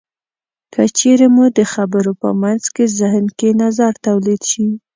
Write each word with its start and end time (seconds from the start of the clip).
که 0.73 0.83
چېرې 0.97 1.27
مو 1.35 1.45
د 1.57 1.59
خبرو 1.73 2.11
په 2.21 2.29
منځ 2.41 2.63
کې 2.75 2.85
زهن 2.99 3.25
کې 3.39 3.49
نظر 3.63 3.91
تولید 4.05 4.41
شي. 4.51 4.67